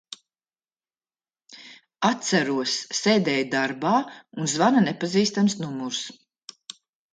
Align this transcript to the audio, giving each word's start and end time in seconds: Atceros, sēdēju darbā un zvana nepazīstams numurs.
Atceros, 2.09 2.73
sēdēju 3.01 3.45
darbā 3.57 3.93
un 4.41 4.51
zvana 4.57 4.85
nepazīstams 4.89 5.61
numurs. 5.63 6.05